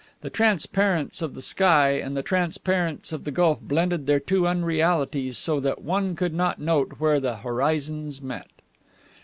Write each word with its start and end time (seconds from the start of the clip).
The 0.21 0.31
transparence 0.31 1.21
of 1.21 1.35
the 1.35 1.43
sky 1.43 1.89
and 1.91 2.17
the 2.17 2.23
transparence 2.23 3.13
of 3.13 3.23
the 3.23 3.29
gulf 3.29 3.61
blended 3.61 4.07
their 4.07 4.19
two 4.19 4.47
unrealities 4.47 5.37
so 5.37 5.59
that 5.59 5.83
one 5.83 6.15
could 6.15 6.33
not 6.33 6.57
note 6.57 6.93
where 6.97 7.19
the 7.19 7.35
horizons 7.35 8.19
met. 8.19 8.49